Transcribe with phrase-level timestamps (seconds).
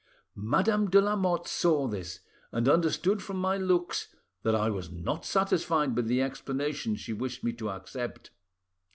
[0.33, 4.07] Madame de Lamotte saw this, and understood from my looks
[4.41, 8.31] that I was not satisfied with the explanation she wished me to accept.